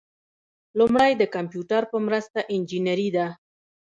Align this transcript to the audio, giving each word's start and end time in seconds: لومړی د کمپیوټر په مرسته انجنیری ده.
لومړی 0.79 1.11
د 1.17 1.23
کمپیوټر 1.35 1.81
په 1.91 1.97
مرسته 2.07 2.39
انجنیری 2.53 3.09
ده. 3.17 3.27